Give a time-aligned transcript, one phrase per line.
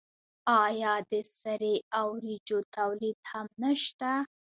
[0.63, 4.11] آیا د سرې او وریجو تولید هم نشته؟